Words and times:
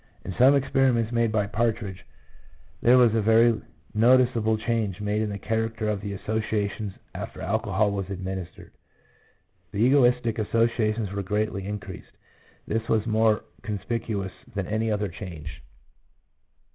In 0.25 0.33
some 0.33 0.55
experiments 0.55 1.11
made 1.11 1.31
by 1.31 1.45
Partridge, 1.45 2.07
there 2.81 2.97
was 2.97 3.13
a 3.13 3.21
very 3.21 3.61
noticeable 3.93 4.57
change 4.57 4.99
made 4.99 5.21
in 5.21 5.29
the 5.29 5.37
character 5.37 5.87
of 5.87 6.01
the 6.01 6.13
associations 6.13 6.93
after 7.13 7.39
alcohol 7.39 7.91
was 7.91 8.09
administered. 8.09 8.71
The 9.71 9.77
egotistic 9.85 10.39
associations 10.39 11.11
were 11.11 11.21
greatly 11.21 11.67
increased; 11.67 12.17
this 12.65 12.89
was 12.89 13.05
more 13.05 13.43
conspicuous 13.61 14.33
than 14.55 14.65
any 14.65 14.89
other 14.89 15.07
change. 15.07 15.61